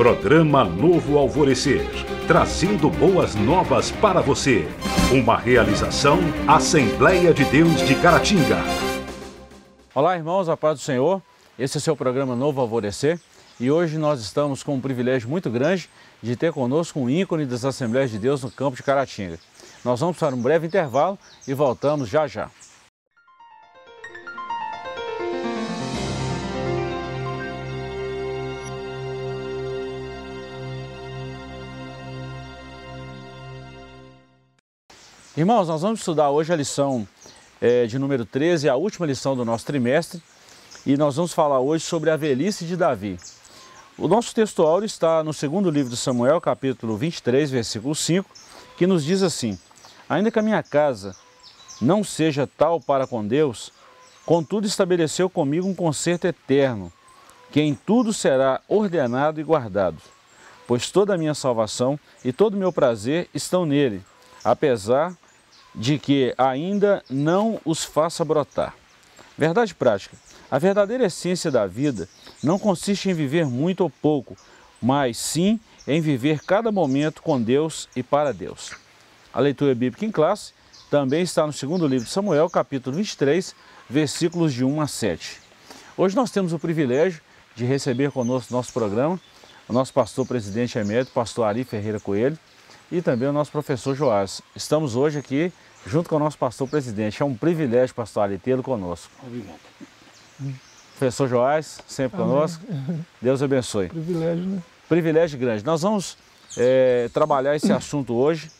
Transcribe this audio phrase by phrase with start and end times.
[0.00, 1.86] Programa Novo Alvorecer,
[2.26, 4.66] trazendo boas novas para você.
[5.12, 8.56] Uma realização Assembleia de Deus de Caratinga.
[9.94, 11.20] Olá, irmãos, a paz do Senhor.
[11.58, 13.20] Esse é o seu programa Novo Alvorecer
[13.60, 15.90] e hoje nós estamos com um privilégio muito grande
[16.22, 19.38] de ter conosco um ícone das Assembleias de Deus no campo de Caratinga.
[19.84, 22.48] Nós vamos para um breve intervalo e voltamos já já.
[35.40, 37.08] Irmãos, nós vamos estudar hoje a lição
[37.62, 40.22] é, de número 13, a última lição do nosso trimestre,
[40.84, 43.18] e nós vamos falar hoje sobre a velhice de Davi.
[43.96, 48.28] O nosso texto áureo está no segundo livro de Samuel, capítulo 23, versículo 5,
[48.76, 49.58] que nos diz assim:
[50.10, 51.16] Ainda que a minha casa
[51.80, 53.72] não seja tal para com Deus,
[54.26, 56.92] contudo estabeleceu comigo um concerto eterno,
[57.50, 60.02] que em tudo será ordenado e guardado,
[60.66, 64.04] pois toda a minha salvação e todo o meu prazer estão nele,
[64.44, 65.16] apesar
[65.74, 68.74] de que ainda não os faça brotar.
[69.36, 70.16] Verdade prática.
[70.50, 72.08] A verdadeira essência da vida
[72.42, 74.36] não consiste em viver muito ou pouco,
[74.82, 78.72] mas sim em viver cada momento com Deus e para Deus.
[79.32, 80.52] A leitura bíblica em classe
[80.90, 83.54] também está no segundo livro de Samuel, capítulo 23,
[83.88, 85.40] versículos de 1 a 7.
[85.96, 87.20] Hoje nós temos o privilégio
[87.54, 89.20] de receber conosco no nosso programa
[89.70, 92.36] o nosso pastor presidente emérito, pastor Ari Ferreira Coelho,
[92.90, 94.42] e também o nosso professor Joás.
[94.54, 95.52] Estamos hoje aqui
[95.86, 97.22] junto com o nosso pastor presidente.
[97.22, 99.10] É um privilégio, pastor Ali, tê-lo conosco.
[99.22, 99.58] Obrigado.
[100.98, 102.34] Professor Joás, sempre Amém.
[102.34, 102.62] conosco.
[103.20, 103.88] Deus abençoe.
[103.88, 104.62] Privilégio, né?
[104.88, 105.64] Privilégio grande.
[105.64, 106.18] Nós vamos
[106.56, 108.50] é, trabalhar esse assunto hoje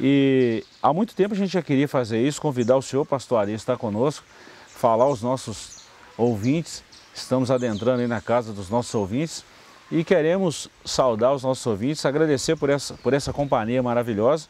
[0.00, 3.52] e há muito tempo a gente já queria fazer isso, convidar o senhor, pastor Ari,
[3.52, 4.24] a estar conosco,
[4.66, 5.84] falar aos nossos
[6.16, 6.82] ouvintes.
[7.14, 9.44] Estamos adentrando aí na casa dos nossos ouvintes
[9.90, 14.48] e queremos saudar os nossos ouvintes, agradecer por essa, por essa companhia maravilhosa.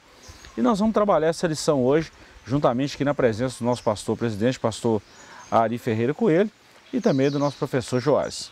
[0.57, 2.12] E nós vamos trabalhar essa lição hoje,
[2.47, 5.03] juntamente aqui na presença do nosso pastor presidente, pastor
[5.50, 6.50] Ari Ferreira Coelho,
[6.93, 8.50] e também do nosso professor Joás.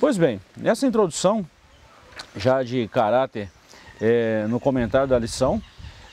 [0.00, 1.46] Pois bem, nessa introdução,
[2.36, 3.50] já de caráter
[4.00, 5.62] é, no comentário da lição,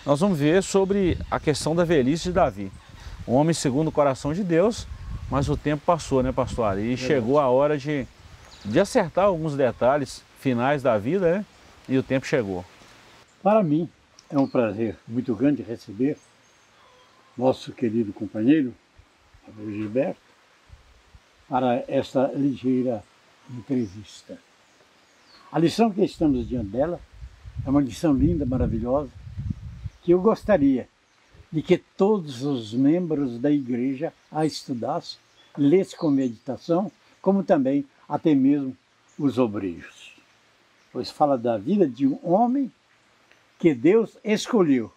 [0.05, 2.71] nós vamos ver sobre a questão da velhice de Davi.
[3.27, 4.87] Um homem segundo o coração de Deus,
[5.29, 6.93] mas o tempo passou, né, pastor Ari?
[6.93, 8.07] E chegou a hora de
[8.65, 11.45] de acertar alguns detalhes finais da vida, né?
[11.87, 12.65] E o tempo chegou.
[13.41, 13.87] Para mim,
[14.29, 16.17] é um prazer muito grande receber
[17.37, 18.73] nosso querido companheiro,
[19.47, 20.19] Abel Gilberto,
[21.47, 23.03] para esta ligeira
[23.49, 24.37] entrevista.
[25.51, 26.99] A lição que estamos diante dela
[27.65, 29.11] é uma lição linda, maravilhosa,
[30.01, 30.89] que eu gostaria
[31.51, 35.19] de que todos os membros da igreja a estudassem,
[35.57, 38.75] lessem com meditação, como também até mesmo
[39.17, 40.13] os obreiros.
[40.91, 42.71] Pois fala da vida de um homem
[43.59, 44.91] que Deus escolheu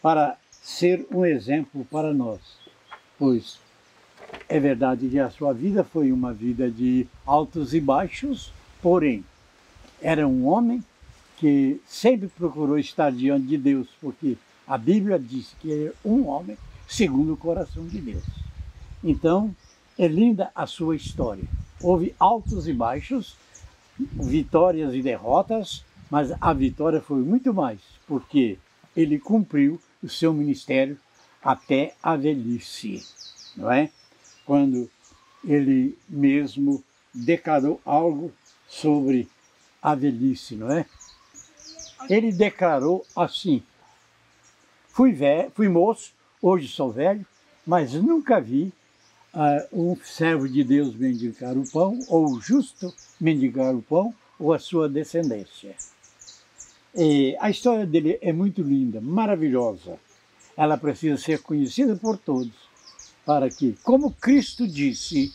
[0.00, 2.40] para ser um exemplo para nós.
[3.18, 3.58] Pois
[4.48, 9.24] é verdade que a sua vida foi uma vida de altos e baixos, porém,
[10.00, 10.82] era um homem
[11.36, 14.36] que sempre procurou estar diante de Deus, porque
[14.66, 16.56] a Bíblia diz que ele é um homem
[16.88, 18.24] segundo o coração de Deus.
[19.02, 19.54] Então,
[19.98, 21.44] é linda a sua história
[21.82, 23.36] houve altos e baixos,
[23.98, 28.58] vitórias e derrotas, mas a vitória foi muito mais, porque
[28.96, 30.98] ele cumpriu o seu ministério
[31.42, 33.04] até a velhice,
[33.56, 33.90] não é?
[34.44, 34.90] Quando
[35.44, 36.82] ele mesmo
[37.12, 38.32] declarou algo
[38.68, 39.28] sobre
[39.82, 40.86] a velhice, não é?
[42.08, 43.62] Ele declarou assim:
[44.88, 47.24] Fui velho, fui moço, hoje sou velho,
[47.66, 48.72] mas nunca vi
[49.72, 54.58] um servo de Deus mendigar o pão, ou o justo mendigar o pão, ou a
[54.58, 55.74] sua descendência.
[56.94, 59.98] E a história dele é muito linda, maravilhosa.
[60.56, 62.52] Ela precisa ser conhecida por todos,
[63.24, 65.32] para que, como Cristo disse,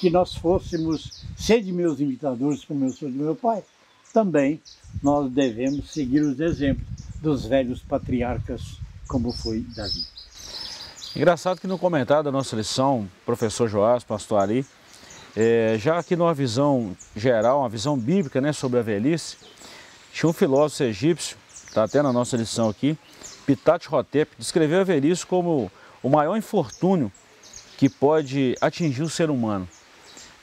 [0.00, 3.62] que nós fôssemos sede meus imitadores como eu sou de meu Pai,
[4.12, 4.60] também
[5.02, 6.86] nós devemos seguir os exemplos
[7.20, 10.15] dos velhos patriarcas, como foi Davi.
[11.16, 14.66] Engraçado que no comentário da nossa lição, professor Joás, pastor Ari,
[15.34, 19.38] é, já aqui numa visão geral, uma visão bíblica né, sobre a velhice,
[20.12, 22.98] tinha um filósofo egípcio, está até na nossa lição aqui,
[23.46, 25.72] Pitat Hotep, descreveu a velhice como
[26.02, 27.10] o maior infortúnio
[27.78, 29.66] que pode atingir o ser humano.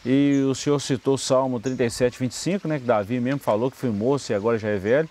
[0.04, 3.92] E o senhor citou o Salmo 37, 25, né, que Davi mesmo falou que foi
[3.92, 5.10] moço e agora já é velho.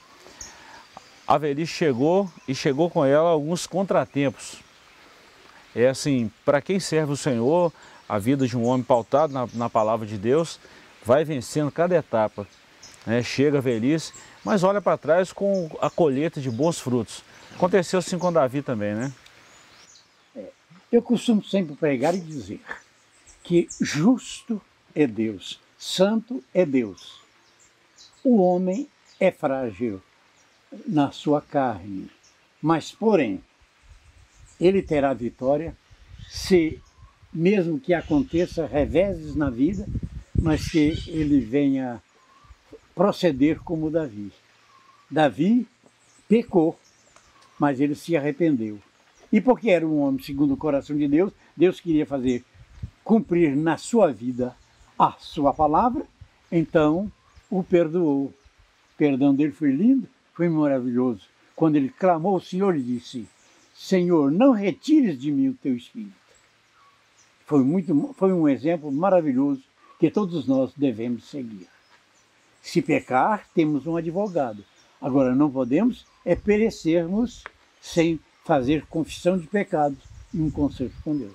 [1.24, 4.58] A velhice chegou e chegou com ela alguns contratempos,
[5.74, 7.72] é assim, para quem serve o Senhor,
[8.08, 10.60] a vida de um homem pautado na, na palavra de Deus
[11.04, 12.46] vai vencendo cada etapa.
[13.06, 13.22] né?
[13.22, 14.12] chega a velhice,
[14.44, 17.24] mas olha para trás com a colheita de bons frutos.
[17.54, 19.12] Aconteceu assim com Davi também, né?
[20.36, 20.50] É,
[20.90, 22.60] eu costumo sempre pregar e dizer
[23.42, 24.60] que justo
[24.94, 27.20] é Deus, santo é Deus.
[28.22, 28.88] O homem
[29.18, 30.02] é frágil
[30.86, 32.10] na sua carne,
[32.60, 33.42] mas porém
[34.62, 35.76] ele terá vitória
[36.28, 36.80] se
[37.32, 39.86] mesmo que aconteça reveses na vida,
[40.40, 42.00] mas que ele venha
[42.94, 44.30] proceder como Davi.
[45.10, 45.66] Davi
[46.28, 46.78] pecou,
[47.58, 48.78] mas ele se arrependeu.
[49.32, 52.44] E porque era um homem segundo o coração de Deus, Deus queria fazer
[53.02, 54.54] cumprir na sua vida
[54.98, 56.04] a sua palavra,
[56.50, 57.10] então
[57.50, 58.26] o perdoou.
[58.26, 58.34] O
[58.96, 61.22] perdão dele foi lindo, foi maravilhoso.
[61.56, 63.26] Quando ele clamou ao Senhor disse:
[63.82, 66.12] Senhor, não retires de mim o teu espírito.
[67.44, 69.60] Foi, muito, foi um exemplo maravilhoso
[69.98, 71.66] que todos nós devemos seguir.
[72.62, 74.64] Se pecar, temos um advogado.
[75.00, 77.42] Agora, não podemos é perecermos
[77.80, 79.98] sem fazer confissão de pecados
[80.32, 81.34] e um conserto com Deus.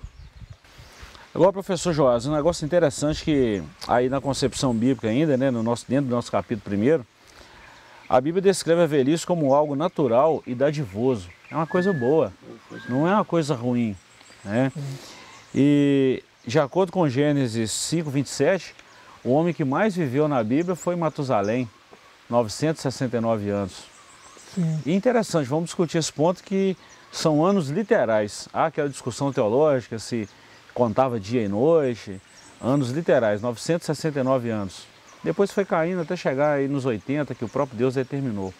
[1.34, 5.84] Agora, professor Joás, um negócio interessante que aí na concepção bíblica ainda, né, no nosso,
[5.86, 7.06] dentro do nosso capítulo primeiro,
[8.08, 11.28] a Bíblia descreve a velhice como algo natural e dadivoso.
[11.50, 12.32] É uma coisa boa,
[12.88, 13.96] não é uma coisa ruim.
[14.44, 14.70] Né?
[15.54, 18.74] E de acordo com Gênesis 5, 27,
[19.24, 21.68] o homem que mais viveu na Bíblia foi Matusalém,
[22.28, 23.84] 969 anos.
[24.54, 24.80] Sim.
[24.84, 26.76] E interessante, vamos discutir esse ponto que
[27.10, 28.48] são anos literais.
[28.52, 30.28] Há aquela discussão teológica se
[30.74, 32.20] contava dia e noite,
[32.60, 34.86] anos literais, 969 anos.
[35.24, 38.54] Depois foi caindo até chegar aí nos 80, que o próprio Deus determinou.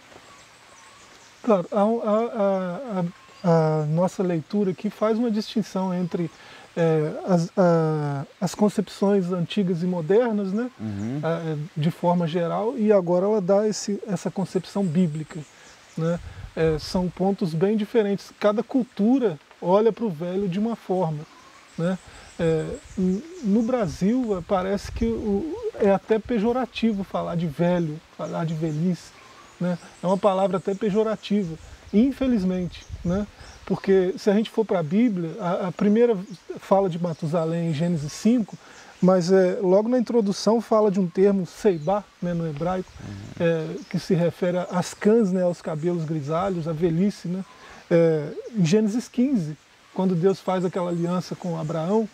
[1.43, 3.03] Claro, a, a,
[3.43, 6.29] a, a nossa leitura aqui faz uma distinção entre
[6.75, 7.51] é, as,
[8.39, 11.21] as, concepções antigas e modernas, né, uhum.
[11.23, 15.39] É, de forma geral, e agora ela dá esse, essa concepção bíblica.
[15.97, 16.19] Né?
[16.55, 18.31] É, são pontos bem diferentes.
[18.39, 21.19] Cada cultura olha para o velho de uma forma.
[21.77, 21.97] Né?
[22.39, 22.65] É,
[23.43, 29.18] no Brasil, parece que o, é até pejorativo falar de velho, falar de velhice.
[29.59, 29.77] Né?
[30.01, 31.57] É uma palavra até pejorativa,
[31.93, 32.85] infelizmente.
[33.03, 33.25] Né?
[33.65, 36.17] Porque se a gente for para a Bíblia, a, primeira
[36.57, 38.57] fala de Matusalém em Gênesis 5,
[39.01, 43.45] mas é, logo na introdução fala de um termo seibá, né, no hebraico, uhum.
[43.45, 47.27] é, que se refere às cãs, né, aos cabelos grisalhos, à velhice.
[47.27, 47.45] Né?
[47.89, 49.55] É, em Gênesis 15,
[49.93, 52.09] quando Deus faz aquela aliança com Abraão,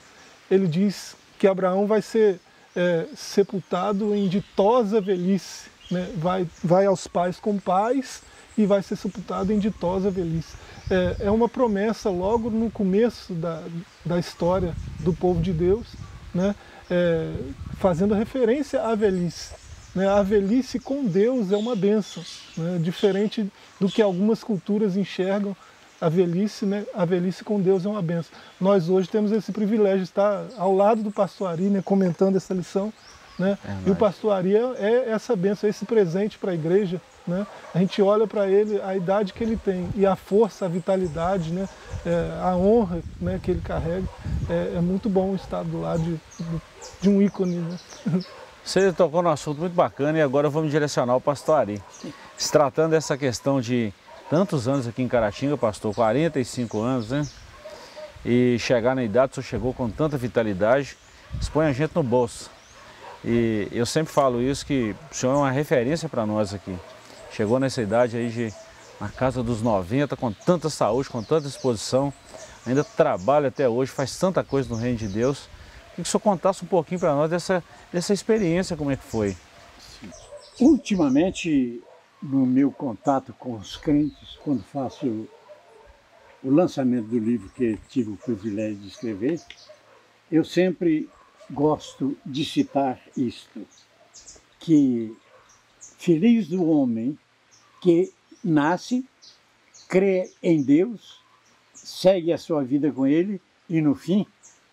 [0.50, 2.40] ele diz que Abraão vai ser
[2.76, 6.12] é, sepultado em ditosa velhice, né?
[6.18, 8.22] vai, vai aos pais com pais
[8.58, 10.56] e vai ser sepultado em ditosa velhice.
[10.90, 13.64] É, é uma promessa logo no começo da,
[14.06, 15.88] da história do povo de Deus,
[16.34, 16.56] né?
[16.90, 17.32] É,
[17.78, 19.54] fazendo referência à velhice.
[19.96, 20.08] Né?
[20.08, 22.24] A velhice com Deus é uma bênção,
[22.56, 22.78] né?
[22.80, 25.56] diferente do que algumas culturas enxergam
[26.00, 28.32] a velhice, né, a velhice com Deus é uma benção.
[28.60, 32.54] Nós hoje temos esse privilégio de estar ao lado do pastor Ari, né, comentando essa
[32.54, 32.92] lição.
[33.38, 33.58] Né?
[33.66, 37.02] É e o pastor Ari é, essa benção, é esse presente para a igreja.
[37.28, 37.46] Né?
[37.74, 41.52] A gente olha para ele, a idade que ele tem e a força, a vitalidade,
[41.52, 41.68] né?
[42.06, 44.08] É, a honra né, que ele carrega.
[44.50, 46.20] É, é, muito bom estar do lado de,
[47.02, 47.56] de um ícone.
[47.56, 47.78] Né?
[48.64, 51.82] Você tocou num assunto muito bacana e agora vamos direcionar o pastor Ari.
[52.38, 53.94] Se tratando dessa questão de
[54.30, 57.28] tantos anos aqui em Caratinga, pastor, 45 anos, né?
[58.26, 60.98] E chegar na idade, o senhor chegou com tanta vitalidade,
[61.40, 62.50] expõe a gente no bolso.
[63.28, 66.78] E eu sempre falo isso, que o senhor é uma referência para nós aqui.
[67.32, 68.54] Chegou nessa idade aí de
[69.02, 72.14] na casa dos 90, com tanta saúde, com tanta disposição,
[72.66, 75.50] ainda trabalha até hoje, faz tanta coisa no reino de Deus.
[75.90, 79.04] Queria que o senhor contasse um pouquinho para nós dessa, dessa experiência, como é que
[79.04, 79.36] foi.
[80.60, 81.82] Ultimamente,
[82.22, 85.28] no meu contato com os crentes, quando faço
[86.44, 89.42] o lançamento do livro que tive o privilégio de escrever,
[90.32, 91.10] eu sempre
[91.50, 93.66] gosto de citar isto,
[94.60, 95.16] que
[95.98, 97.18] feliz do homem
[97.82, 98.12] que
[98.44, 99.06] nasce,
[99.88, 101.20] crê em Deus,
[101.74, 104.26] segue a sua vida com Ele e no fim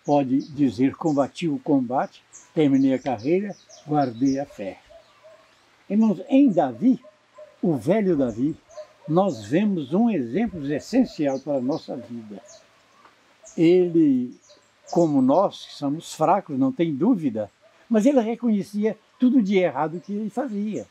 [0.05, 3.55] pode dizer combati o combate, terminei a carreira,
[3.87, 4.79] guardei a fé.
[5.89, 6.99] Irmãos, em Davi,
[7.61, 8.55] o velho Davi,
[9.07, 12.41] nós vemos um exemplo essencial para a nossa vida.
[13.57, 14.35] Ele,
[14.91, 17.49] como nós, que somos fracos, não tem dúvida,
[17.89, 20.85] mas ele reconhecia tudo de errado que ele fazia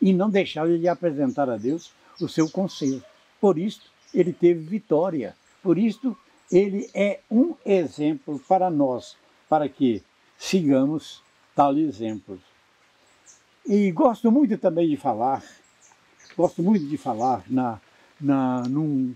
[0.00, 3.02] e não deixava de apresentar a Deus o seu conselho.
[3.40, 3.82] Por isso,
[4.12, 5.36] ele teve vitória.
[5.62, 6.16] Por isso,
[6.50, 9.16] ele é um exemplo para nós,
[9.48, 10.02] para que
[10.38, 11.22] sigamos
[11.54, 12.40] tal exemplo.
[13.66, 15.42] E gosto muito também de falar,
[16.36, 17.80] gosto muito de falar na,
[18.20, 19.14] na, num,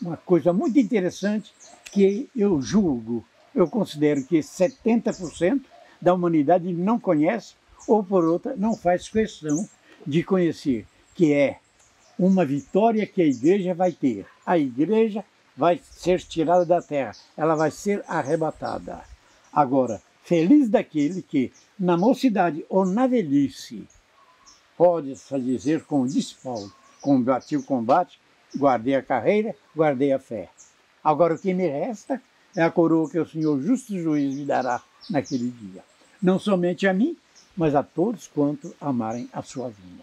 [0.00, 1.52] uma coisa muito interessante
[1.92, 3.24] que eu julgo,
[3.56, 5.62] eu considero que 70%
[6.00, 7.54] da humanidade não conhece
[7.88, 9.66] ou por outra não faz questão
[10.06, 11.58] de conhecer, que é
[12.18, 14.26] uma vitória que a igreja vai ter.
[14.44, 15.24] A igreja
[15.56, 19.02] vai ser tirada da terra, ela vai ser arrebatada.
[19.50, 23.88] Agora, feliz daquele que na mocidade ou na velhice
[24.76, 26.70] pode-se dizer, como disse Paulo,
[27.00, 28.20] combati o combate,
[28.54, 30.50] guardei a carreira, guardei a fé.
[31.02, 32.20] Agora o que me resta
[32.56, 35.84] é a coroa que o Senhor justo juiz me dará naquele dia.
[36.22, 37.16] Não somente a mim,
[37.56, 40.02] mas a todos quanto amarem a sua vinda.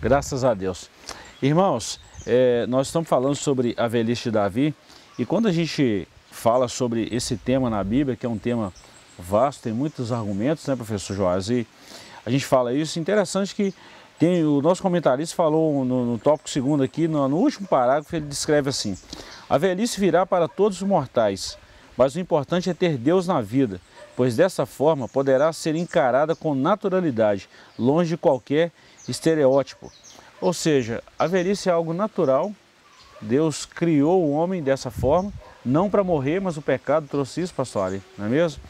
[0.00, 0.88] Graças a Deus.
[1.42, 4.74] Irmãos, é, nós estamos falando sobre a velhice de Davi
[5.18, 8.72] e quando a gente fala sobre esse tema na Bíblia, que é um tema
[9.18, 11.50] vasto, tem muitos argumentos, né, professor Joás?
[11.50, 11.66] E
[12.24, 13.74] a gente fala isso, interessante que
[14.18, 18.26] tem, o nosso comentarista falou no, no tópico segundo aqui, no, no último parágrafo, ele
[18.26, 18.96] descreve assim:
[19.48, 21.56] A velhice virá para todos os mortais,
[21.96, 23.80] mas o importante é ter Deus na vida,
[24.14, 28.70] pois dessa forma poderá ser encarada com naturalidade, longe de qualquer
[29.08, 29.90] estereótipo.
[30.40, 32.52] Ou seja, a velhice é algo natural,
[33.20, 35.32] Deus criou o homem dessa forma,
[35.64, 38.62] não para morrer, mas o pecado trouxe isso, pastor Ali, não é mesmo?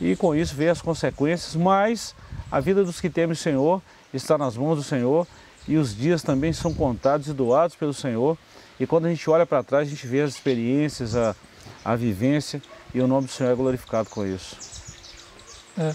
[0.00, 2.14] E com isso veio as consequências, mas
[2.50, 3.80] a vida dos que temem o Senhor
[4.12, 5.26] está nas mãos do Senhor
[5.66, 8.36] e os dias também são contados e doados pelo Senhor.
[8.82, 11.36] E quando a gente olha para trás, a gente vê as experiências, a,
[11.84, 12.60] a vivência
[12.92, 14.56] e o nome do Senhor é glorificado com isso.
[15.78, 15.94] É,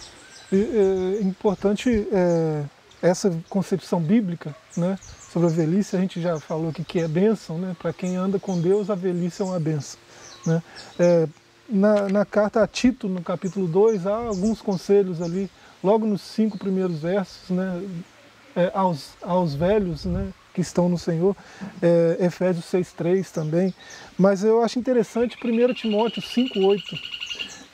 [0.53, 2.63] é importante é,
[3.01, 4.98] essa concepção bíblica né,
[5.29, 7.75] sobre a velhice, a gente já falou aqui que é bênção, né?
[7.77, 10.00] para quem anda com Deus, a velhice é uma bênção.
[10.46, 10.63] Né?
[10.98, 11.27] É,
[11.67, 15.51] na, na, carta a Tito, no capítulo 2, há alguns conselhos ali
[15.84, 17.86] logo nos cinco primeiros versos, né,
[18.56, 21.38] é, aos, aos velhos né, que estão no Senhor,
[21.80, 23.72] é, Efésios 6,3 também.
[24.18, 26.82] Mas eu acho interessante 1 Timóteo 5,8.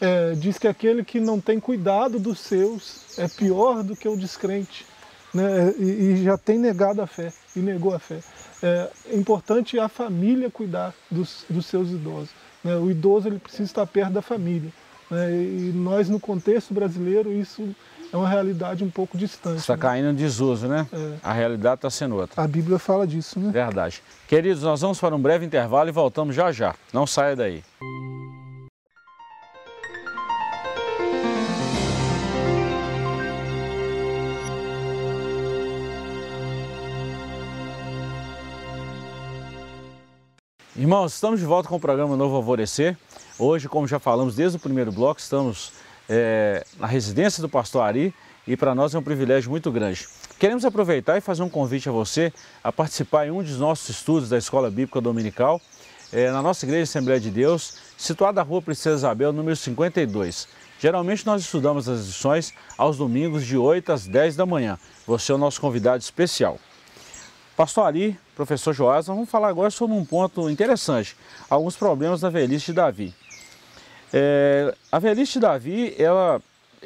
[0.01, 4.17] É, diz que aquele que não tem cuidado dos seus é pior do que o
[4.17, 4.85] descrente.
[5.33, 8.19] Né, e, e já tem negado a fé, e negou a fé.
[8.61, 12.31] É importante a família cuidar dos, dos seus idosos.
[12.61, 12.75] Né?
[12.75, 14.71] O idoso ele precisa estar perto da família.
[15.09, 15.31] Né?
[15.31, 17.73] E nós, no contexto brasileiro, isso
[18.13, 19.57] é uma realidade um pouco distante.
[19.57, 19.81] Está né?
[19.81, 20.85] caindo em desuso, né?
[20.93, 21.15] É.
[21.23, 22.43] A realidade está sendo outra.
[22.43, 23.51] A Bíblia fala disso, né?
[23.51, 24.03] Verdade.
[24.27, 26.75] Queridos, nós vamos para um breve intervalo e voltamos já já.
[26.93, 27.63] Não saia daí.
[40.75, 42.95] Irmãos, estamos de volta com o programa Novo Alvorecer.
[43.39, 45.71] Hoje, como já falamos desde o primeiro bloco, estamos
[46.09, 48.13] é, na residência do pastor Ari
[48.45, 50.07] e para nós é um privilégio muito grande.
[50.37, 52.33] Queremos aproveitar e fazer um convite a você
[52.63, 55.61] a participar em um dos nossos estudos da Escola Bíblica Dominical,
[56.11, 60.47] é, na nossa Igreja Assembleia de Deus, situada na rua Princesa Isabel, número 52.
[60.79, 64.77] Geralmente nós estudamos as lições aos domingos de 8 às 10 da manhã.
[65.07, 66.59] Você é o nosso convidado especial.
[67.55, 71.15] Pastor Ari, professor Joás, vamos falar agora sobre um ponto interessante,
[71.49, 73.15] alguns problemas da velhice de Davi.
[74.13, 76.39] É, a velhice de Davi, ela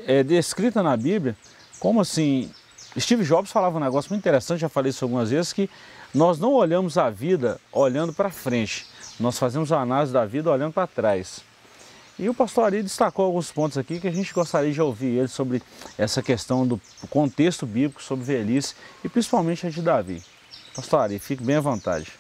[0.06, 1.36] é descrita na Bíblia
[1.80, 2.50] como assim,
[2.98, 5.70] Steve Jobs falava um negócio muito interessante, já falei isso algumas vezes, que
[6.14, 8.88] nós não olhamos a vida olhando para frente,
[9.20, 11.46] nós fazemos a análise da vida olhando para trás.
[12.18, 15.28] E o pastor Ari destacou alguns pontos aqui que a gente gostaria de ouvir ele
[15.28, 15.62] sobre
[15.98, 16.82] essa questão do
[17.12, 20.24] contexto bíblico sobre velhice e principalmente a de Davi.
[20.74, 22.12] Pastor Ari, fique bem à vontade.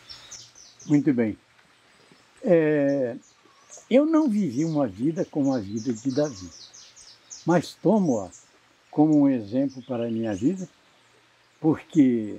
[0.86, 1.36] Muito bem.
[2.44, 3.16] É,
[3.89, 6.50] eu não vivi uma vida como a vida de Davi,
[7.46, 8.29] mas tomo-a
[8.91, 10.67] como um exemplo para a minha vida,
[11.60, 12.36] porque,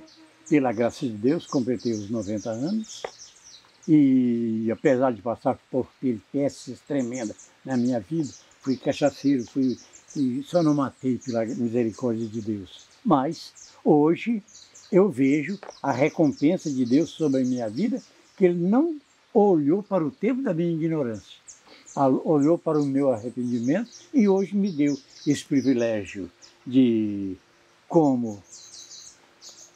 [0.47, 3.01] pela graça de Deus, completei os 90 anos
[3.87, 8.29] e, apesar de passar por peripécias tremendas na minha vida,
[8.61, 9.77] fui cachaceiro, fui,
[10.15, 12.85] e só não matei pela misericórdia de Deus.
[13.03, 13.53] Mas,
[13.83, 14.43] hoje,
[14.91, 18.01] eu vejo a recompensa de Deus sobre a minha vida,
[18.37, 18.99] que Ele não
[19.33, 21.37] olhou para o tempo da minha ignorância,
[21.95, 26.29] olhou para o meu arrependimento e hoje me deu esse privilégio
[26.65, 27.35] de,
[27.87, 28.41] como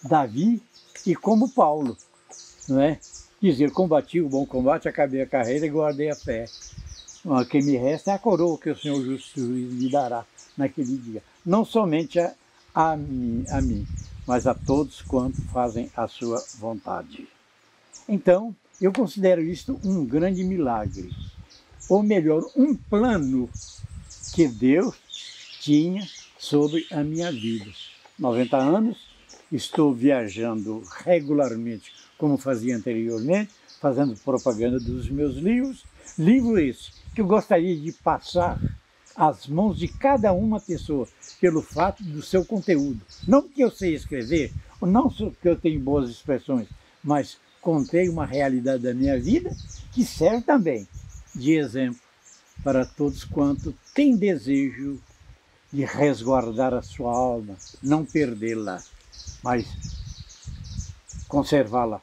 [0.04, 0.62] Davi
[1.06, 1.98] e como Paulo,
[2.68, 3.00] não é?
[3.42, 6.46] Dizer, combati o bom combate, acabei a carreira e guardei a fé.
[7.26, 10.26] O que me resta é a coroa que o Senhor justo me dará
[10.58, 11.24] naquele dia.
[11.46, 12.34] Não somente a,
[12.74, 13.86] a, mim, a mim,
[14.26, 17.28] mas a todos quanto fazem a sua vontade.
[18.08, 21.10] Então, eu considero isto um grande milagre,
[21.90, 23.50] ou melhor, um plano
[24.34, 24.94] que Deus
[25.62, 26.06] tinha
[26.38, 27.72] sobre a minha vida.
[28.20, 28.98] 90 anos,
[29.50, 35.86] estou viajando regularmente, como fazia anteriormente, fazendo propaganda dos meus livros.
[36.20, 38.60] Livro esse que eu gostaria de passar
[39.16, 41.08] às mãos de cada uma pessoa,
[41.40, 43.00] pelo fato do seu conteúdo.
[43.26, 46.68] Não porque eu sei escrever, não porque eu tenho boas expressões,
[47.02, 49.50] mas contei uma realidade da minha vida
[49.94, 50.88] que serve também
[51.34, 52.00] de exemplo
[52.64, 55.00] para todos quanto têm desejo
[55.72, 58.84] de resguardar a sua alma, não perdê-la,
[59.42, 59.66] mas
[61.28, 62.00] conservá-la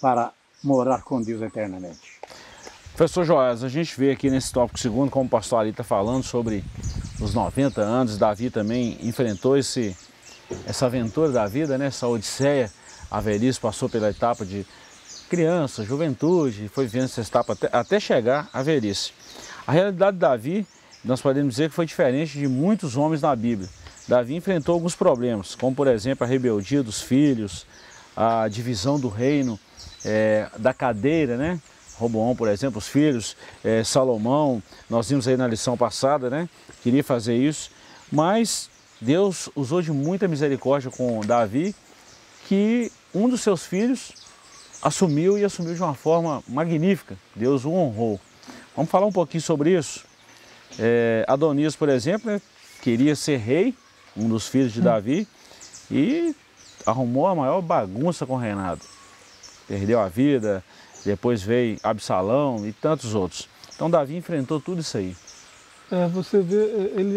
[0.00, 2.18] para morar com Deus eternamente.
[2.94, 6.22] Professor Joás, a gente vê aqui nesse tópico segundo, como o pastor Ali está falando
[6.22, 6.64] sobre
[7.20, 9.96] os 90 anos, Davi também enfrentou esse,
[10.66, 11.86] essa aventura da vida, né?
[11.86, 12.70] essa odisseia,
[13.10, 14.64] a velhice passou pela etapa de
[15.28, 19.12] criança, juventude, foi vendo essa etapa até, até chegar à velhice.
[19.66, 20.66] A realidade de Davi,
[21.04, 23.68] nós podemos dizer que foi diferente de muitos homens na Bíblia.
[24.08, 27.66] Davi enfrentou alguns problemas, como por exemplo a rebeldia dos filhos,
[28.16, 29.60] a divisão do reino,
[30.04, 31.60] é, da cadeira, né?
[31.96, 36.48] Roboão, por exemplo, os filhos, é, Salomão, nós vimos aí na lição passada, né?
[36.82, 37.70] Queria fazer isso,
[38.10, 38.70] mas
[39.00, 41.74] Deus usou de muita misericórdia com Davi,
[42.48, 44.12] que um dos seus filhos
[44.82, 47.16] assumiu e assumiu de uma forma magnífica.
[47.34, 48.20] Deus o honrou.
[48.74, 50.04] Vamos falar um pouquinho sobre isso.
[50.78, 52.40] É, Adonias, por exemplo, né,
[52.82, 53.74] queria ser rei,
[54.16, 54.84] um dos filhos de hum.
[54.84, 55.26] Davi,
[55.90, 56.34] e
[56.86, 58.86] arrumou a maior bagunça com Renato.
[59.66, 60.64] Perdeu a vida,
[61.04, 63.48] depois veio Absalão e tantos outros.
[63.74, 65.16] Então Davi enfrentou tudo isso aí.
[65.90, 67.14] É, você vê, ele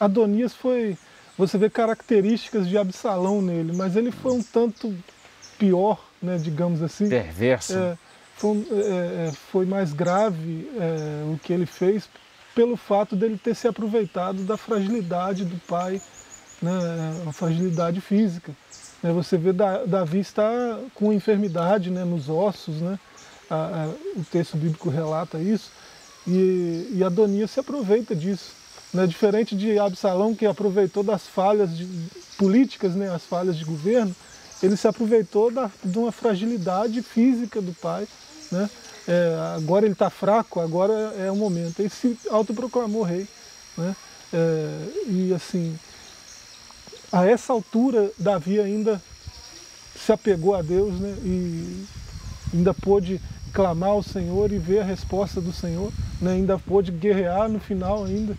[0.00, 0.96] Adonias foi,
[1.36, 4.94] você vê características de Absalão nele, mas ele foi um tanto
[5.58, 7.08] pior né, digamos assim.
[7.08, 7.76] Perverso.
[7.76, 7.96] É,
[8.36, 12.08] foi, é, é, foi, mais grave é, o que ele fez
[12.54, 16.00] pelo fato dele ter se aproveitado da fragilidade do pai,
[16.62, 16.72] né,
[17.28, 18.52] a fragilidade física.
[19.02, 22.98] É, você vê Davi está com enfermidade né, nos ossos, né,
[23.50, 25.70] a, a, o texto bíblico relata isso,
[26.26, 28.64] e, e Adonias se aproveita disso.
[28.92, 31.84] Né, diferente de Absalão, que aproveitou das falhas de,
[32.38, 34.14] políticas, né, as falhas de governo,
[34.62, 38.06] ele se aproveitou da, de uma fragilidade física do pai,
[38.50, 38.68] né?
[39.06, 41.80] É, agora ele está fraco, agora é o momento.
[41.80, 43.26] Ele se autoproclamou rei.
[43.76, 43.94] Né?
[44.32, 45.78] É, e assim,
[47.12, 49.00] a essa altura, Davi ainda
[49.94, 51.14] se apegou a Deus né?
[51.22, 51.84] e
[52.52, 53.20] ainda pôde
[53.52, 56.32] clamar ao Senhor e ver a resposta do Senhor, né?
[56.32, 58.36] ainda pôde guerrear no final ainda.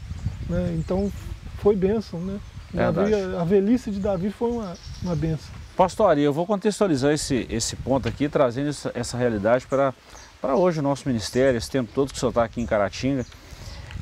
[0.49, 0.75] Né?
[0.78, 1.12] Então
[1.60, 2.19] foi bênção.
[2.19, 2.39] Né?
[2.73, 5.55] Davi, a velhice de Davi foi uma, uma bênção.
[5.76, 9.94] Pastor eu vou contextualizar esse, esse ponto aqui, trazendo essa, essa realidade para,
[10.42, 13.26] para hoje o nosso ministério, esse tempo todo que o senhor está aqui em Caratinga.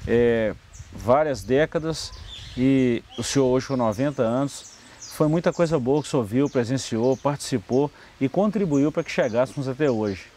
[0.07, 0.53] É,
[0.91, 2.11] várias décadas
[2.55, 6.49] e o senhor hoje com 90 anos, foi muita coisa boa que o senhor viu,
[6.49, 7.89] presenciou, participou
[8.21, 10.27] e contribuiu para que chegássemos até hoje.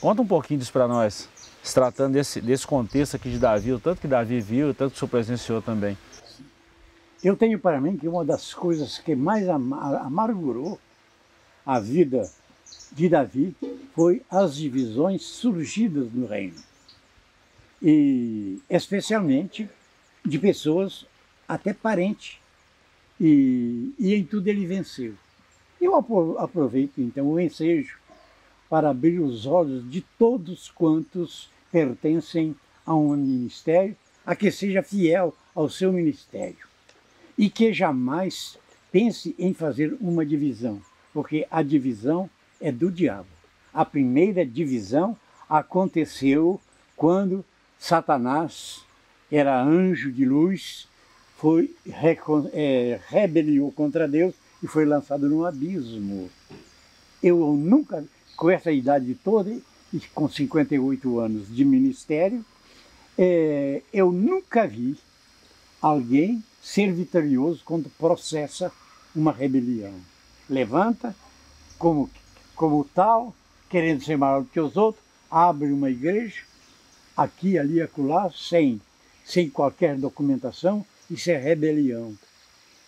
[0.00, 1.28] Conta um pouquinho disso para nós,
[1.62, 4.90] se tratando desse, desse contexto aqui de Davi, o tanto que Davi viu, o tanto
[4.90, 5.96] que o senhor presenciou também.
[7.22, 10.78] Eu tenho para mim que uma das coisas que mais amargurou
[11.66, 12.30] a vida
[12.92, 13.56] de Davi
[13.92, 16.54] foi as divisões surgidas no reino.
[17.82, 19.68] E especialmente
[20.24, 21.06] de pessoas
[21.48, 22.38] até parentes.
[23.20, 25.14] E, e em tudo ele venceu.
[25.80, 25.96] Eu
[26.38, 27.98] aproveito então o ensejo
[28.70, 32.54] para abrir os olhos de todos quantos pertencem
[32.86, 36.67] a um ministério, a que seja fiel ao seu ministério
[37.38, 38.58] e que jamais
[38.90, 40.82] pense em fazer uma divisão,
[41.14, 42.28] porque a divisão
[42.60, 43.28] é do diabo.
[43.72, 45.16] A primeira divisão
[45.48, 46.60] aconteceu
[46.96, 47.44] quando
[47.78, 48.84] Satanás
[49.30, 50.88] era anjo de luz,
[51.36, 51.72] foi
[52.52, 56.28] é, rebeliou contra Deus e foi lançado no abismo.
[57.22, 58.04] Eu nunca,
[58.36, 59.56] com essa idade toda,
[59.92, 62.44] e com 58 anos de ministério,
[63.16, 64.96] é, eu nunca vi
[65.80, 68.72] alguém ser vitorioso quando processa
[69.14, 69.94] uma rebelião.
[70.48, 71.14] Levanta
[71.78, 72.10] como,
[72.54, 73.34] como tal,
[73.68, 76.42] querendo ser maior do que os outros, abre uma igreja,
[77.16, 78.80] aqui, ali, acolá, sem,
[79.24, 82.16] sem qualquer documentação, isso é rebelião.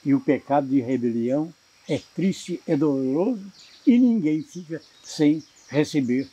[0.04, 1.52] E o pecado de rebelião
[1.88, 3.44] é triste, é doloroso
[3.86, 6.28] e ninguém fica sem receber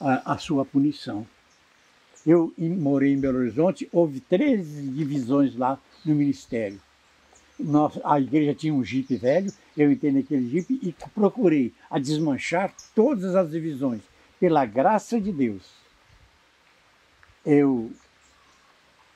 [0.00, 1.26] a, a sua punição.
[2.26, 6.80] Eu morei em Belo Horizonte, houve 13 divisões lá no ministério.
[7.58, 12.74] Nós, a igreja tinha um jipe velho, eu entrei naquele jipe e procurei a desmanchar
[12.94, 14.02] todas as divisões.
[14.38, 15.62] Pela graça de Deus,
[17.44, 17.90] eu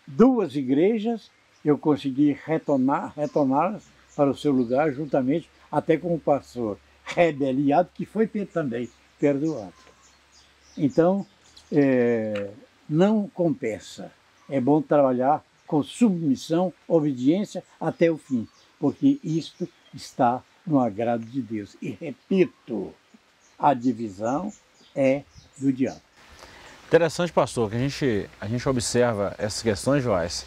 [0.07, 1.31] duas igrejas
[1.65, 3.85] eu consegui retornar, retorná-las
[4.17, 9.73] para o seu lugar, juntamente até com o pastor rebeliado, que foi também perdoado.
[10.77, 11.27] Então,
[11.71, 12.51] é,
[12.89, 14.11] não compensa.
[14.49, 18.49] É bom trabalhar com submissão, obediência até o fim,
[18.81, 21.77] porque isto está no agrado de Deus.
[21.81, 22.93] E repito,
[23.57, 24.53] a divisão
[24.97, 25.23] é
[25.57, 26.01] do diabo.
[26.89, 30.45] Interessante, pastor, que a gente, a gente observa essas questões, Joás,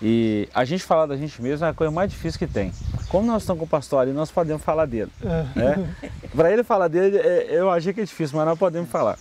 [0.00, 2.72] e a gente falar da gente mesmo é a coisa mais difícil que tem.
[3.10, 5.12] Como nós estamos com o pastor ali, nós podemos falar dele.
[5.22, 5.58] É.
[5.58, 5.96] Né?
[6.34, 9.18] Para ele falar dele, é, eu achei que é difícil, mas nós podemos falar.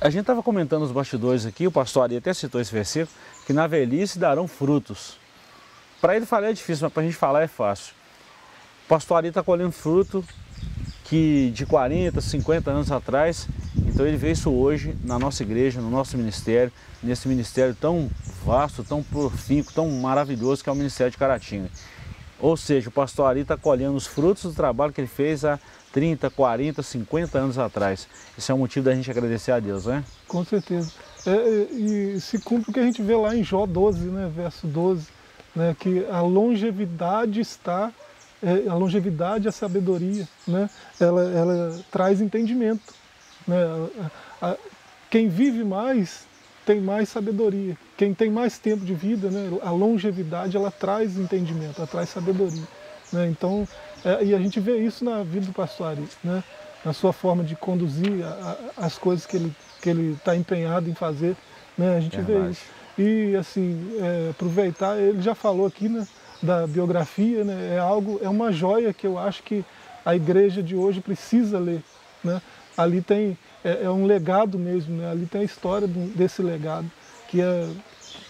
[0.00, 3.10] A gente estava comentando os bastidores aqui, o pastor Ari até citou esse versículo,
[3.48, 5.16] que na velhice darão frutos.
[6.02, 7.94] Para ele falar é difícil, mas para a gente falar é fácil.
[8.84, 10.22] O pastor Ari está colhendo fruto
[11.04, 13.48] que de 40, 50 anos atrás,
[13.86, 16.70] então ele vê isso hoje na nossa igreja, no nosso ministério,
[17.02, 18.10] nesse ministério tão
[18.44, 21.70] vasto, tão profícuo, tão maravilhoso que é o Ministério de Caratinga.
[22.38, 25.58] Ou seja, o pastor Ari está colhendo os frutos do trabalho que ele fez há
[25.94, 28.06] 30, 40, 50 anos atrás.
[28.36, 30.04] Isso é um motivo da gente agradecer a Deus, né?
[30.26, 30.92] Com certeza.
[31.26, 34.30] É, é, e se cumpre o que a gente vê lá em Jó 12, né,
[34.34, 35.08] verso 12,
[35.54, 37.92] né, que a longevidade está,
[38.42, 42.94] é, a longevidade e a sabedoria, né, ela, ela traz entendimento.
[43.46, 43.56] Né,
[44.40, 44.56] a, a,
[45.10, 46.26] quem vive mais
[46.64, 47.78] tem mais sabedoria.
[47.96, 52.62] Quem tem mais tempo de vida, né, a longevidade, ela traz entendimento, ela traz sabedoria.
[53.10, 53.26] Né?
[53.28, 53.66] Então,
[54.04, 56.44] é, e a gente vê isso na vida do pastor Ari, né?
[56.84, 60.88] na sua forma de conduzir a, a, as coisas que ele que ele está empenhado
[60.88, 61.36] em fazer,
[61.76, 61.96] né?
[61.96, 62.40] a gente Verdade.
[62.40, 62.62] vê isso.
[62.98, 66.06] E assim, é, aproveitar, ele já falou aqui né,
[66.42, 67.76] da biografia, né?
[67.76, 69.64] é algo, é uma joia que eu acho que
[70.04, 71.82] a igreja de hoje precisa ler.
[72.24, 72.42] Né?
[72.76, 75.10] Ali tem, é, é um legado mesmo, né?
[75.10, 76.90] ali tem a história desse legado,
[77.28, 77.68] que é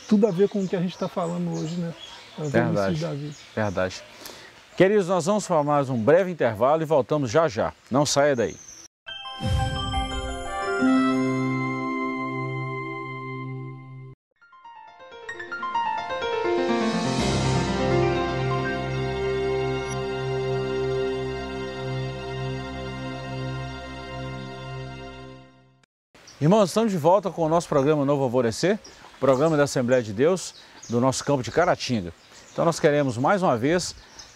[0.09, 1.93] tudo a ver com o que a gente está falando hoje, né?
[2.39, 3.35] A Verdade.
[3.55, 4.03] Verdade.
[4.77, 7.73] Queridos, nós vamos mais um breve intervalo e voltamos já já.
[7.91, 8.57] Não saia daí.
[26.41, 28.79] Irmãos, estamos de volta com o nosso programa Novo Alvorecer,
[29.19, 30.55] programa da Assembleia de Deus
[30.89, 32.13] do nosso campo de Caratinga.
[32.53, 33.93] Então nós queremos mais uma vez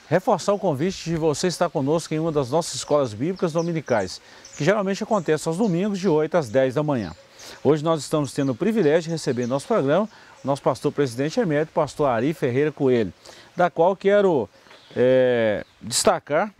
[0.09, 4.21] reforçar o convite de você estar conosco em uma das nossas escolas bíblicas dominicais,
[4.57, 7.15] que geralmente acontece aos domingos de 8 às 10 da manhã.
[7.63, 10.09] Hoje nós estamos tendo o privilégio de receber em nosso programa
[10.43, 13.13] nosso pastor presidente emérito, pastor Ari Ferreira Coelho,
[13.55, 14.49] da qual quero
[14.97, 16.53] é, destacar,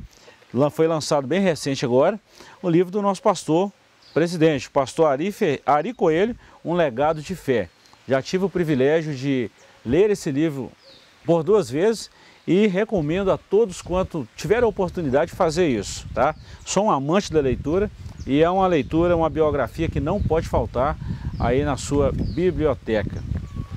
[0.71, 2.17] foi lançado bem recente agora,
[2.63, 3.73] o livro do nosso pastor
[4.13, 7.69] presidente, pastor Ari, Fe, Ari Coelho, Um Legado de Fé.
[8.07, 9.51] Já tive o privilégio de
[9.85, 10.71] ler esse livro
[11.25, 12.11] por duas vezes
[12.47, 16.35] e recomendo a todos quanto tiver a oportunidade de fazer isso, tá?
[16.65, 17.91] Sou um amante da leitura
[18.27, 20.97] e é uma leitura, uma biografia que não pode faltar
[21.39, 23.23] aí na sua biblioteca.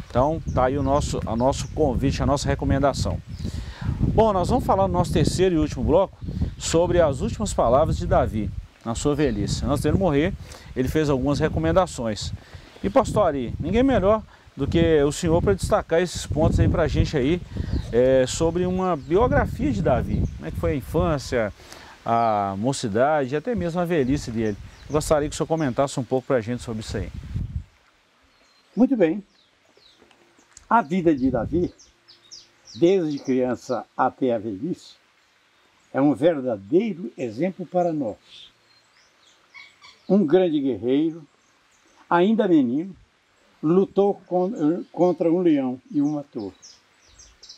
[0.09, 3.21] Então tá aí o nosso, o nosso convite, a nossa recomendação.
[3.99, 6.17] Bom, nós vamos falar no nosso terceiro e último bloco
[6.57, 8.49] sobre as últimas palavras de Davi
[8.85, 9.65] na sua velhice.
[9.65, 10.31] Antes dele morrer,
[10.75, 12.31] ele fez algumas recomendações.
[12.83, 14.21] E pastor ninguém melhor
[14.55, 17.41] do que o senhor para destacar esses pontos aí para a gente aí
[17.91, 20.23] é, sobre uma biografia de Davi.
[20.35, 21.53] Como é que foi a infância,
[22.05, 24.57] a mocidade e até mesmo a velhice dele.
[24.87, 27.11] Eu gostaria que o senhor comentasse um pouco para a gente sobre isso aí.
[28.75, 29.23] Muito bem.
[30.69, 31.73] A vida de Davi,
[32.75, 34.95] desde criança até a velhice,
[35.93, 38.17] é um verdadeiro exemplo para nós.
[40.07, 41.25] Um grande guerreiro,
[42.09, 42.95] ainda menino,
[43.61, 44.21] lutou
[44.91, 46.53] contra um leão e o matou.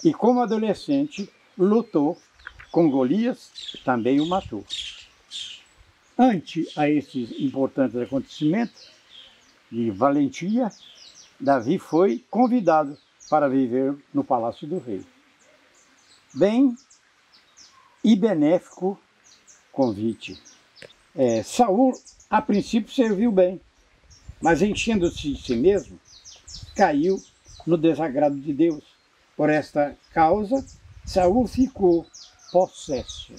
[0.04, 2.18] E como adolescente, lutou
[2.72, 3.52] com Golias,
[3.84, 4.64] também o matou.
[6.18, 8.90] Ante a esses importantes acontecimentos
[9.72, 10.72] de valentia,
[11.40, 12.98] Davi foi convidado
[13.30, 15.04] para viver no palácio do rei.
[16.34, 16.76] Bem
[18.04, 19.00] e benéfico
[19.72, 20.42] convite.
[21.16, 21.94] É, Saul,
[22.30, 23.60] a princípio, serviu bem,
[24.42, 26.00] mas enchendo-se de si mesmo,
[26.76, 27.22] caiu
[27.66, 28.84] no desagrado de Deus.
[29.36, 30.66] Por esta causa,
[31.06, 32.06] Saul ficou
[32.52, 33.34] possesso.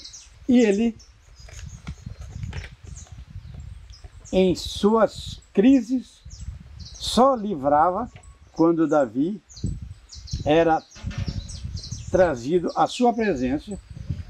[0.49, 0.97] E ele,
[4.33, 6.21] em suas crises,
[6.79, 8.11] só livrava
[8.53, 9.41] quando Davi
[10.45, 10.83] era
[12.11, 13.79] trazido à sua presença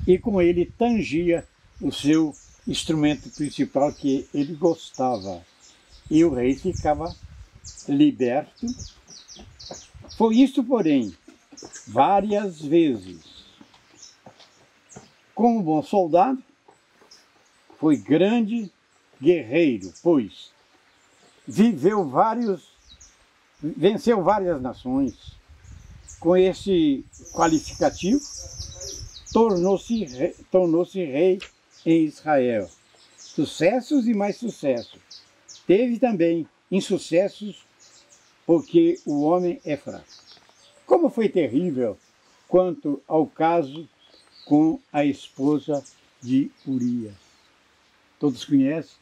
[0.06, 1.46] e com ele tangia
[1.80, 2.34] o seu
[2.68, 5.42] instrumento principal que ele gostava,
[6.10, 7.14] e o rei ficava
[7.88, 8.66] liberto.
[10.16, 11.16] Foi isso, porém,
[11.86, 13.38] várias vezes.
[15.34, 16.42] Como bom soldado,
[17.78, 18.70] foi grande
[19.20, 20.50] guerreiro, pois
[21.46, 22.68] viveu vários,
[23.62, 25.14] venceu várias nações.
[26.20, 28.20] Com esse qualificativo,
[29.32, 31.38] tornou-se rei, tornou rei
[31.84, 32.68] em Israel.
[33.16, 35.00] Sucessos e mais sucessos.
[35.66, 37.64] Teve também insucessos,
[38.46, 40.06] porque o homem é fraco.
[40.86, 41.98] Como foi terrível
[42.48, 43.88] quanto ao caso
[44.46, 45.84] com a esposa
[46.22, 47.14] de Urias.
[48.18, 48.96] Todos conhecem?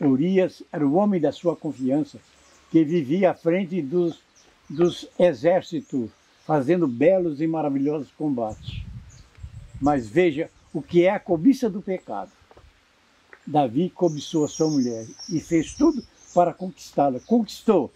[0.00, 2.18] Urias era o homem da sua confiança,
[2.70, 4.20] que vivia à frente dos,
[4.68, 6.10] dos exércitos,
[6.46, 8.82] fazendo belos e maravilhosos combates.
[9.80, 12.32] Mas veja o que é a cobiça do pecado.
[13.46, 17.20] Davi cobiçou a sua mulher e fez tudo para conquistá-la.
[17.20, 17.92] Conquistou,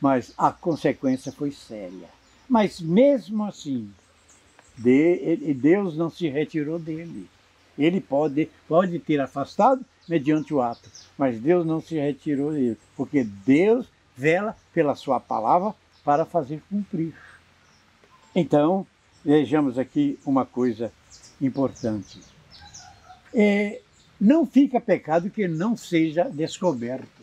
[0.00, 2.08] mas a consequência foi séria.
[2.48, 3.90] Mas mesmo assim,
[4.76, 7.28] Deus não se retirou dele.
[7.76, 13.24] Ele pode, pode ter afastado mediante o ato, mas Deus não se retirou dele, porque
[13.24, 17.14] Deus vela pela sua palavra para fazer cumprir.
[18.34, 18.86] Então,
[19.24, 20.92] vejamos aqui uma coisa
[21.40, 22.20] importante.
[23.34, 23.80] É,
[24.20, 27.20] não fica pecado que não seja descoberto.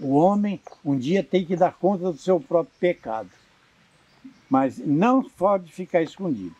[0.00, 3.30] O homem um dia tem que dar conta do seu próprio pecado,
[4.48, 6.54] mas não pode ficar escondido.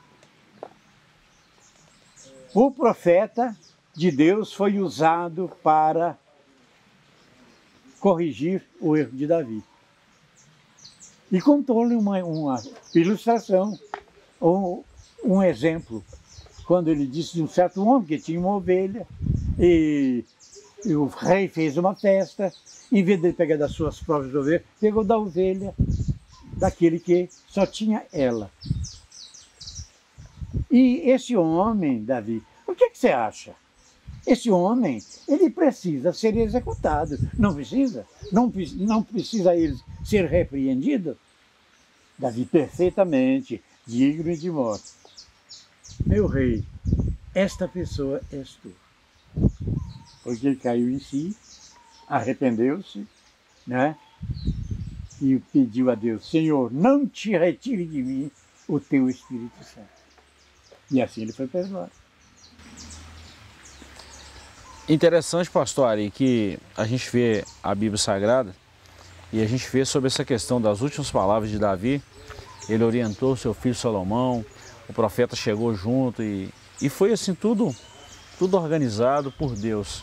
[2.54, 3.56] O profeta
[3.94, 6.18] de Deus foi usado para
[8.00, 9.62] corrigir o erro de Davi.
[11.30, 12.62] E contou-lhe uma, uma
[12.94, 13.78] ilustração,
[14.40, 14.82] um,
[15.22, 16.02] um exemplo,
[16.68, 19.06] quando ele disse de um certo homem que tinha uma ovelha
[19.58, 20.22] e,
[20.84, 22.52] e o rei fez uma festa,
[22.92, 25.74] em vez de pegar das suas próprias ovelhas, pegou da ovelha
[26.58, 28.50] daquele que só tinha ela.
[30.70, 33.54] E esse homem, Davi, o que, que você acha?
[34.26, 37.18] Esse homem, ele precisa ser executado.
[37.38, 38.06] Não precisa?
[38.30, 41.16] Não, não precisa ele ser repreendido?
[42.18, 44.97] Davi, perfeitamente, digno de morte.
[46.06, 46.64] Meu rei,
[47.34, 48.72] esta pessoa és tu.
[50.22, 51.36] Porque ele caiu em si,
[52.08, 53.06] arrependeu-se,
[53.66, 53.96] né?
[55.20, 58.30] E pediu a Deus, Senhor, não te retire de mim
[58.66, 59.88] o teu Espírito Santo.
[60.90, 61.92] E assim ele foi perdoado.
[64.88, 68.56] Interessante, pastor Ari, que a gente vê a Bíblia Sagrada
[69.30, 72.02] e a gente vê sobre essa questão das últimas palavras de Davi.
[72.68, 74.44] Ele orientou seu filho Salomão,
[74.88, 76.48] o profeta chegou junto e,
[76.80, 77.74] e foi assim tudo,
[78.38, 80.02] tudo organizado por Deus.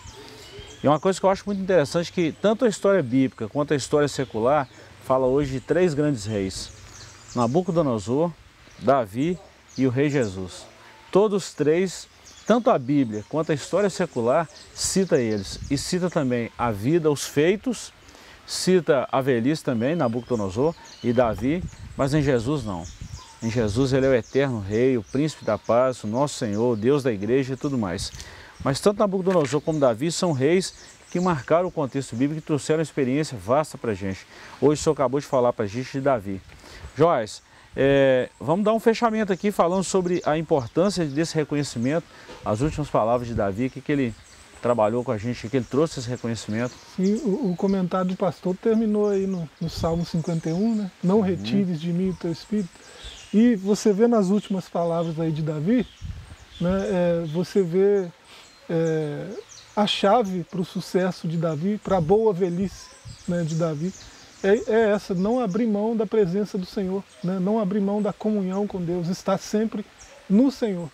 [0.83, 3.73] E uma coisa que eu acho muito interessante é que tanto a história bíblica quanto
[3.73, 4.69] a história secular
[5.03, 6.71] fala hoje de três grandes reis.
[7.35, 8.31] Nabucodonosor,
[8.79, 9.37] Davi
[9.77, 10.65] e o rei Jesus.
[11.11, 12.07] Todos três
[12.45, 17.25] tanto a Bíblia quanto a história secular cita eles e cita também a vida, os
[17.25, 17.91] feitos,
[18.45, 21.63] cita a velhice também, Nabucodonosor e Davi,
[21.97, 22.85] mas em Jesus não.
[23.45, 26.75] Em Jesus ele é o eterno rei, o príncipe da paz, o nosso Senhor, o
[26.75, 28.11] Deus da igreja e tudo mais.
[28.63, 30.73] Mas tanto Nabucodonosor como Davi são reis
[31.11, 34.25] que marcaram o contexto bíblico e trouxeram uma experiência vasta para a gente.
[34.59, 36.41] Hoje o senhor acabou de falar para a gente de Davi.
[36.97, 37.43] Joás,
[37.75, 42.07] é, vamos dar um fechamento aqui falando sobre a importância desse reconhecimento,
[42.43, 44.15] as últimas palavras de Davi, que, que ele
[44.59, 46.73] trabalhou com a gente, que ele trouxe esse reconhecimento.
[46.95, 50.91] Sim, o, o comentário do pastor terminou aí no, no Salmo 51, né?
[51.03, 51.21] Não uhum.
[51.21, 52.71] retires de mim o teu espírito.
[53.35, 55.85] E você vê nas últimas palavras aí de Davi,
[56.61, 58.07] né, é, você vê
[58.69, 59.27] é,
[59.75, 62.87] a chave para o sucesso de Davi, para a boa velhice
[63.27, 63.93] né, de Davi,
[64.41, 67.37] é, é, essa, não abrir mão da presença do Senhor, né?
[67.37, 69.85] não abrir mão da comunhão com Deus, estar sempre
[70.29, 70.89] no Senhor.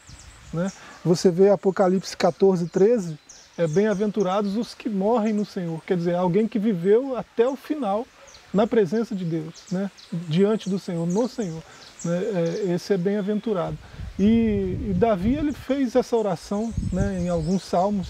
[0.51, 0.71] Né?
[1.05, 3.19] Você vê Apocalipse 14, 13,
[3.55, 8.07] é bem-aventurados os que morrem no Senhor, quer dizer, alguém que viveu até o final
[8.51, 9.91] na presença de Deus, né?
[10.11, 11.61] diante do Senhor, no Senhor.
[12.03, 12.23] Né?
[12.67, 13.77] É, esse é bem-aventurado.
[14.19, 18.09] E, e, Davi ele fez essa oração né, em alguns salmos,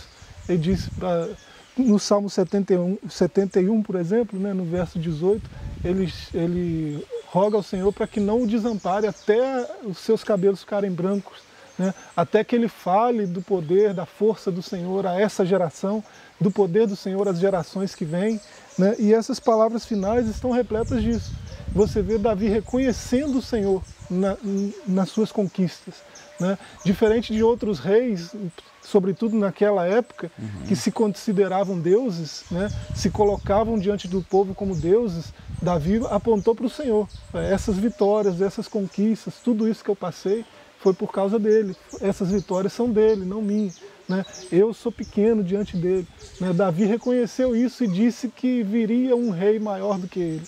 [0.50, 1.30] ele disse para
[1.78, 5.50] no Salmo 71, 71 por exemplo, né, no verso 18,
[5.84, 10.92] ele, ele roga ao Senhor para que não o desampare até os seus cabelos ficarem
[10.92, 11.40] brancos,
[11.80, 16.04] né, até que ele fale do poder, da força do Senhor a essa geração,
[16.40, 18.40] do poder do Senhor às gerações que vêm.
[18.78, 21.32] Né, e essas palavras finais estão repletas disso.
[21.72, 24.38] Você vê Davi reconhecendo o Senhor na,
[24.86, 25.96] nas suas conquistas.
[26.40, 26.58] Né?
[26.84, 28.36] Diferente de outros reis,
[28.82, 30.66] sobretudo naquela época, uhum.
[30.68, 32.68] que se consideravam deuses, né?
[32.96, 37.08] se colocavam diante do povo como deuses, Davi apontou para o Senhor.
[37.34, 40.44] Essas vitórias, essas conquistas, tudo isso que eu passei
[40.80, 41.76] foi por causa dele.
[42.02, 43.72] Essas vitórias são dele, não minha.
[44.10, 44.26] Né?
[44.52, 46.08] Eu sou pequeno diante dele.
[46.40, 46.52] Né?
[46.52, 50.48] Davi reconheceu isso e disse que viria um rei maior do que ele.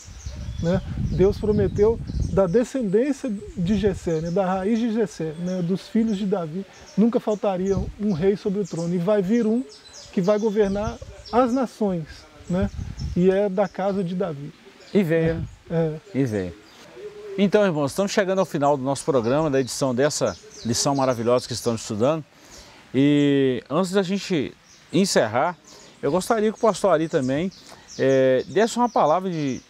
[0.63, 0.81] Né?
[1.11, 1.99] Deus prometeu
[2.31, 4.31] da descendência de Jessé, né?
[4.31, 5.61] da raiz de Jessé, né?
[5.61, 6.65] dos filhos de Davi,
[6.97, 8.95] nunca faltaria um rei sobre o trono.
[8.95, 9.61] E vai vir um
[10.13, 10.97] que vai governar
[11.33, 12.05] as nações,
[12.49, 12.69] né?
[13.13, 14.53] e é da casa de Davi.
[14.93, 15.43] E veio.
[15.69, 15.95] É.
[16.15, 16.53] E veio.
[17.37, 21.53] Então, irmãos, estamos chegando ao final do nosso programa, da edição dessa lição maravilhosa que
[21.53, 22.23] estamos estudando.
[22.95, 24.55] E antes da gente
[24.93, 25.57] encerrar,
[26.01, 27.51] eu gostaria que o pastor Ari também
[27.99, 29.61] é, desse uma palavra de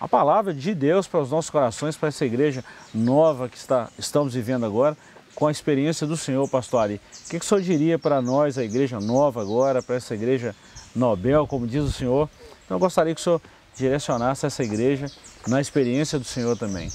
[0.00, 4.34] a palavra de Deus para os nossos corações, para essa igreja nova que está, estamos
[4.34, 4.96] vivendo agora,
[5.34, 6.94] com a experiência do Senhor, pastor Ari.
[6.94, 10.54] O que, que o senhor diria para nós, a igreja nova agora, para essa igreja
[10.94, 12.28] Nobel, como diz o Senhor?
[12.64, 13.40] Então eu gostaria que o senhor
[13.76, 15.06] direcionasse essa igreja
[15.46, 16.90] na experiência do Senhor também.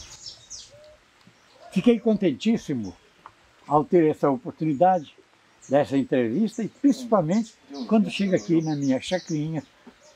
[1.72, 2.96] Fiquei contentíssimo
[3.68, 5.14] ao ter essa oportunidade
[5.70, 7.54] dessa entrevista e principalmente
[7.88, 9.64] quando chega aqui na minha chacrinha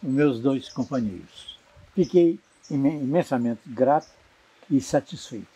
[0.03, 1.57] os meus dois companheiros.
[1.93, 4.09] Fiquei imensamente grato
[4.69, 5.47] e satisfeito.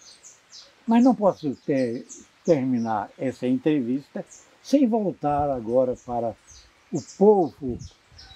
[0.86, 2.06] Mas não posso ter,
[2.44, 4.26] terminar essa entrevista
[4.62, 6.36] sem voltar agora para
[6.92, 7.78] o povo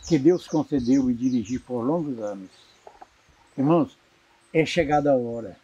[0.07, 2.49] que Deus concedeu e dirigir por longos anos.
[3.57, 3.97] Irmãos,
[4.53, 5.57] é chegada a hora.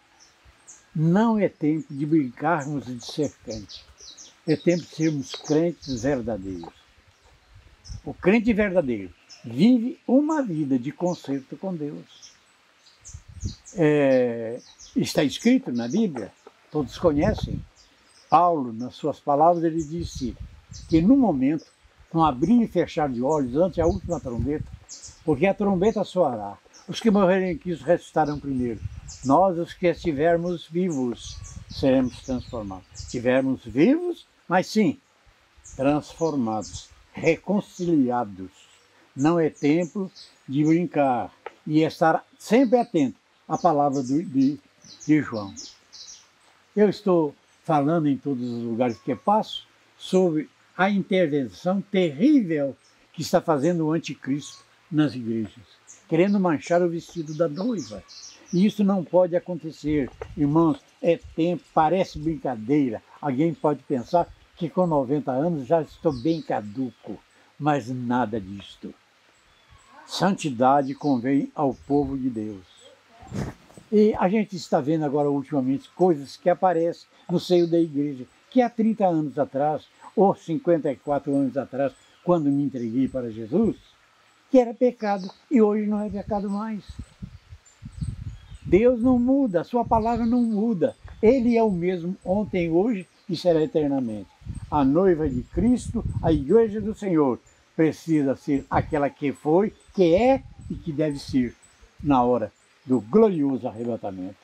[0.95, 3.85] Não é tempo de brincarmos de ser crente.
[4.47, 6.73] É tempo de sermos crentes verdadeiros.
[8.03, 12.28] O crente verdadeiro vive uma vida de conserto com Deus.
[13.75, 14.59] É,
[14.95, 16.31] está escrito na Bíblia,
[16.71, 17.63] todos conhecem.
[18.29, 20.35] Paulo, nas suas palavras, ele disse
[20.87, 21.65] que no momento,
[22.13, 24.65] no abrir e fechar de olhos, antes da última trombeta,
[25.23, 28.79] porque a trombeta soará, os que morrerem em Cristo ressuscitarão primeiro.
[29.25, 31.37] Nós, os que estivermos vivos,
[31.69, 32.87] seremos transformados.
[32.95, 34.99] Estivermos vivos, mas sim,
[35.75, 38.51] transformados, reconciliados.
[39.15, 40.11] Não é tempo
[40.47, 41.31] de brincar
[41.65, 43.19] e estar sempre atento
[43.49, 44.59] à palavra do, de,
[45.05, 45.53] de João.
[46.75, 52.77] Eu estou falando em todos os lugares que passo sobre a intervenção terrível
[53.11, 55.65] que está fazendo o anticristo nas igrejas,
[56.07, 58.03] querendo manchar o vestido da noiva.
[58.53, 60.79] E isso não pode acontecer, irmãos.
[61.01, 63.01] É tempo, parece brincadeira.
[63.21, 67.17] Alguém pode pensar que com 90 anos já estou bem caduco,
[67.57, 68.93] mas nada disto.
[70.05, 72.78] Santidade convém ao povo de Deus.
[73.91, 78.61] E a gente está vendo agora ultimamente coisas que aparecem no seio da igreja, que
[78.61, 79.83] há 30 anos atrás,
[80.15, 83.75] ou 54 anos atrás, quando me entreguei para Jesus,
[84.51, 86.83] que era pecado e hoje não é pecado mais.
[88.63, 90.95] Deus não muda, sua palavra não muda.
[91.21, 94.29] Ele é o mesmo ontem, hoje e será eternamente.
[94.69, 97.39] A noiva de Cristo, a igreja do Senhor,
[97.75, 101.55] precisa ser aquela que foi, que é e que deve ser
[102.03, 102.51] na hora
[102.85, 104.37] do glorioso arrebatamento.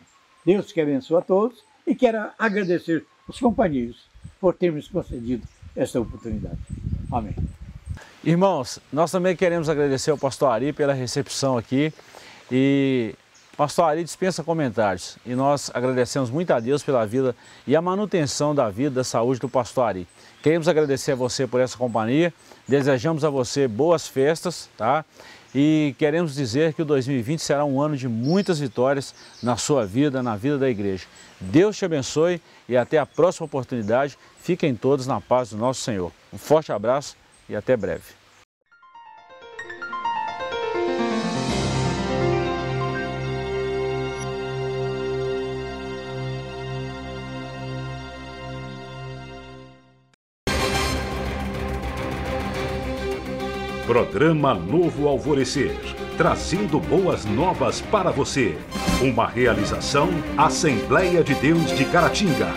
[0.46, 4.06] Deus que abençoe a todos e quero agradecer os companheiros
[4.40, 6.58] por termos concedido esta oportunidade.
[7.12, 7.36] Amém.
[8.24, 11.94] Irmãos, nós também queremos agradecer ao pastor Ari pela recepção aqui
[12.52, 13.14] e
[13.56, 17.36] pastor Ari dispensa comentários e nós agradecemos muito a Deus pela vida
[17.68, 20.08] e a manutenção da vida, da saúde do pastor Ari.
[20.42, 22.34] Queremos agradecer a você por essa companhia,
[22.68, 25.06] desejamos a você boas festas, tá?
[25.58, 30.22] E queremos dizer que o 2020 será um ano de muitas vitórias na sua vida,
[30.22, 31.06] na vida da igreja.
[31.40, 34.18] Deus te abençoe e até a próxima oportunidade.
[34.38, 36.12] Fiquem todos na paz do nosso Senhor.
[36.34, 37.16] Um forte abraço
[37.48, 38.25] e até breve.
[53.86, 55.76] Programa Novo Alvorecer,
[56.18, 58.58] trazendo boas novas para você.
[59.00, 62.48] Uma realização Assembleia de Deus de Caratinga.